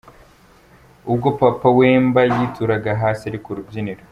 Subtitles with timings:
[1.11, 4.03] Ubwo Papa Wemba yituraga hasi ari kurubyiniro